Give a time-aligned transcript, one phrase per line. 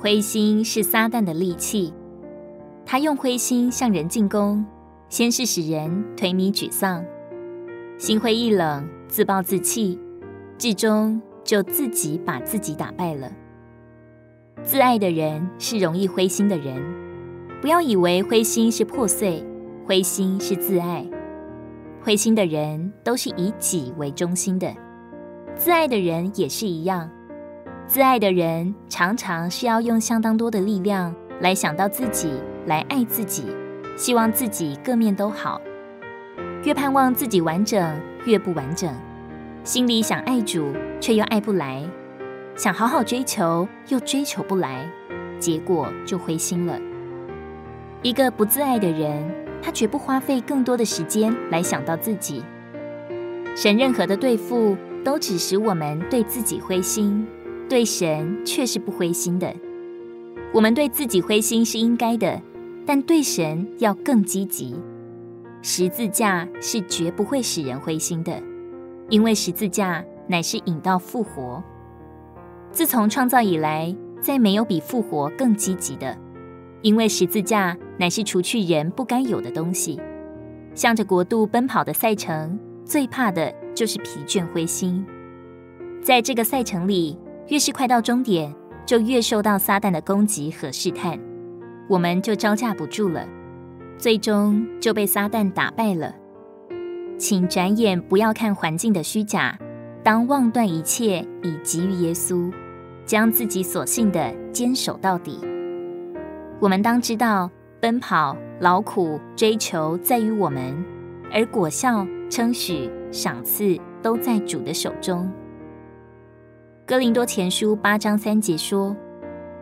[0.00, 1.92] 灰心是撒旦的利器，
[2.86, 4.64] 他用灰心向人进攻，
[5.10, 7.04] 先是使人颓靡沮丧，
[7.98, 10.00] 心灰意冷，自暴自弃，
[10.56, 13.30] 至终就自己把自己打败了。
[14.62, 16.82] 自爱的人是容易灰心的人，
[17.60, 19.44] 不要以为灰心是破碎，
[19.84, 21.04] 灰心是自爱。
[22.02, 24.74] 灰心的人都是以己为中心的，
[25.56, 27.10] 自爱的人也是一样。
[27.90, 33.46] 自爱的人常常是要用相当多的力量来想到自己，来爱自己，
[33.96, 35.60] 希望自己各面都好。
[36.62, 38.88] 越盼望自己完整，越不完整。
[39.64, 41.82] 心里想爱主，却又爱不来；
[42.54, 44.88] 想好好追求，又追求不来，
[45.40, 46.78] 结果就灰心了。
[48.02, 49.28] 一个不自爱的人。
[49.60, 52.42] 他绝不花费更多的时间来想到自己。
[53.54, 57.26] 神任何的对付都只使我们对自己灰心，
[57.70, 59.54] 对神却是不灰心的。
[60.52, 62.42] 我们对自己灰心是应该的，
[62.84, 64.74] 但对神要更积极。
[65.62, 68.42] 十字架是绝不会使人灰心的，
[69.08, 71.62] 因为十字架乃是引到复活。
[72.72, 76.18] 自从创造以来，再没有比复活更积极的。
[76.82, 80.00] 因为十字架乃是除去人不该有的东西，
[80.74, 85.06] 向着国度奔跑的赛程，最怕的就是疲倦灰心。
[86.02, 87.16] 在这个赛程里，
[87.50, 88.54] 越是快到终点，
[88.86, 91.18] 就越受到撒旦的攻击和试探，
[91.88, 93.26] 我们就招架不住了，
[93.98, 96.14] 最终就被撒旦打败了。
[97.18, 99.58] 请转眼不要看环境的虚假，
[100.04, 102.52] 当忘断一切，以急于耶稣，
[103.04, 105.40] 将自己所信的坚守到底。
[106.60, 110.84] 我们当知道，奔跑、劳苦、追求在于我们，
[111.32, 115.28] 而果效、称许、赏赐都在主的手中。
[116.90, 118.96] 哥林多前书八章三节说：“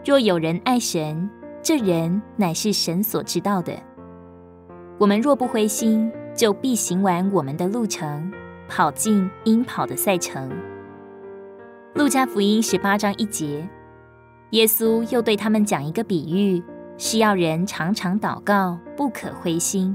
[0.02, 1.28] 若有人爱神，
[1.60, 3.78] 这人乃是神所知道的。”
[4.96, 8.32] 我们若不灰心，就必行完我们的路程，
[8.66, 10.50] 跑尽应跑的赛程。
[11.92, 13.68] 路加福音十八章一节，
[14.52, 16.64] 耶稣又对他们讲一个比喻。
[16.96, 19.94] 是要人常常祷告，不可灰心。